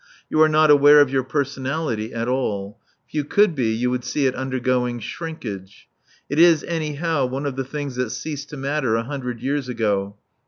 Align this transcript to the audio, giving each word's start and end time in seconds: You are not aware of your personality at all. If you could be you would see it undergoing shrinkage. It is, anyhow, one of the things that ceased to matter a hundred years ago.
You 0.31 0.41
are 0.41 0.49
not 0.49 0.71
aware 0.71 0.99
of 0.99 1.11
your 1.11 1.21
personality 1.23 2.11
at 2.11 2.27
all. 2.27 2.79
If 3.07 3.13
you 3.13 3.23
could 3.23 3.53
be 3.53 3.67
you 3.71 3.91
would 3.91 4.03
see 4.03 4.25
it 4.25 4.33
undergoing 4.33 4.99
shrinkage. 4.99 5.87
It 6.27 6.39
is, 6.39 6.63
anyhow, 6.63 7.27
one 7.27 7.45
of 7.45 7.55
the 7.55 7.63
things 7.63 7.97
that 7.97 8.09
ceased 8.09 8.49
to 8.49 8.57
matter 8.57 8.95
a 8.95 9.03
hundred 9.03 9.41
years 9.41 9.69
ago. 9.69 10.17